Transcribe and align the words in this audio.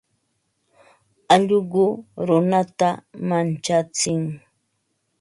Alluqu 1.33 1.85
runata 2.27 2.89
manchatsin. 3.27 4.21